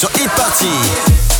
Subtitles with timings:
[0.00, 1.39] sur Hit Party.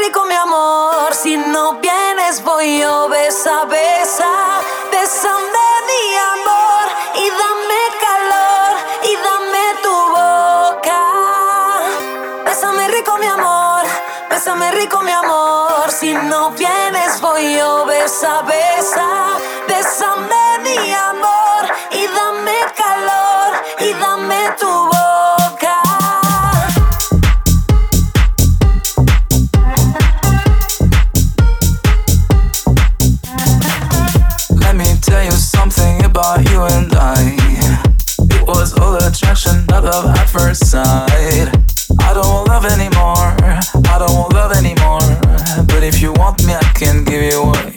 [0.00, 4.32] rico mi amor, si no vienes voy yo, besa, besa,
[4.90, 6.02] besame mi
[6.34, 6.84] amor.
[7.14, 8.72] Y dame calor.
[9.10, 11.02] Y dame tu boca.
[12.44, 13.82] Bésame rico mi amor,
[14.30, 19.06] bésame rico mi amor, si no vienes voy yo, besa, besa.
[39.30, 41.46] passion not love at first sight.
[42.00, 43.30] I don't want love anymore.
[43.92, 45.06] I don't want love anymore.
[45.70, 47.69] But if you want me, I can give you what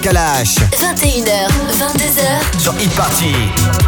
[0.00, 1.46] 21h,
[1.78, 2.58] 22h.
[2.58, 3.79] Sur e-party.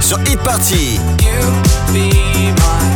[0.00, 0.98] Sur Hit Party.
[1.20, 2.95] You be my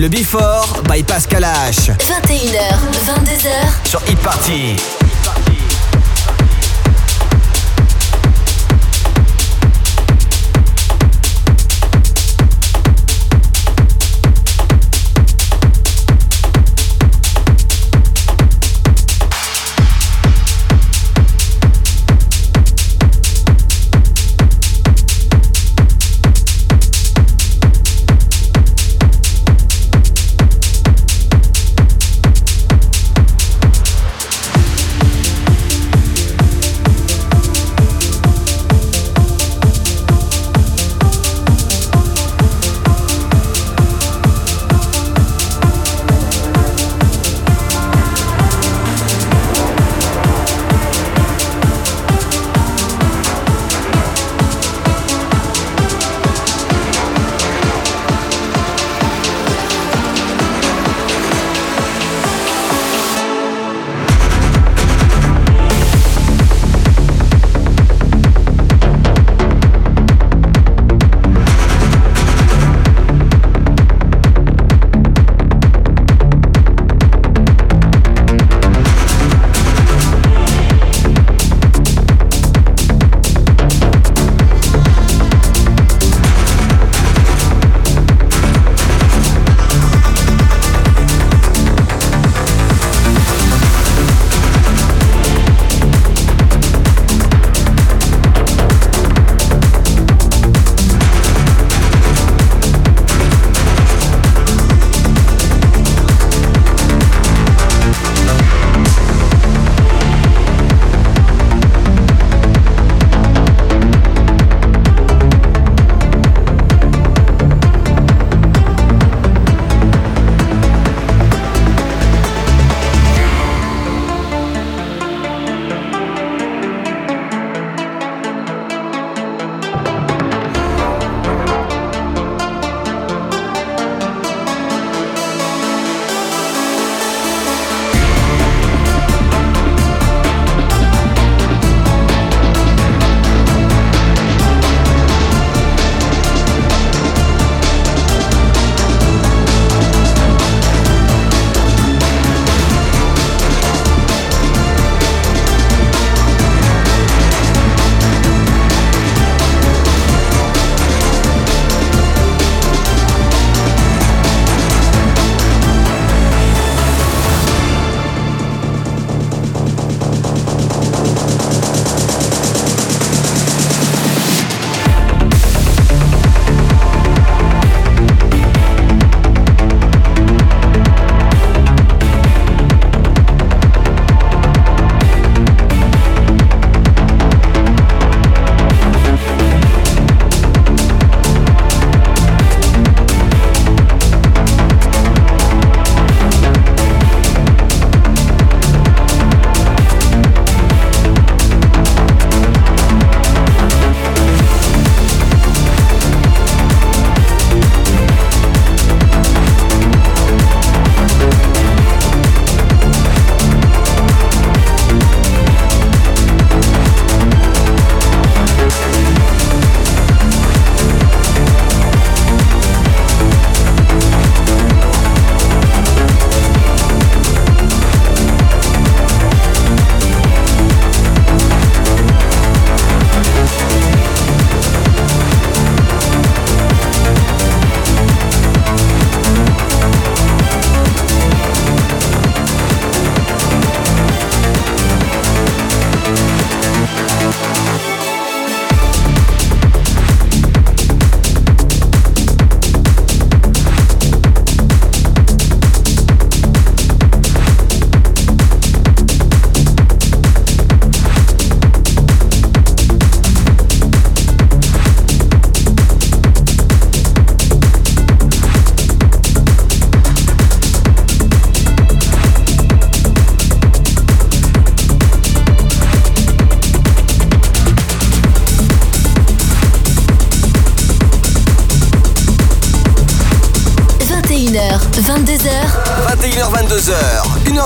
[0.00, 1.90] Le Before by Pascal H.
[1.90, 2.56] 21h,
[3.04, 3.86] 22h.
[3.86, 4.99] Sur Hit Party.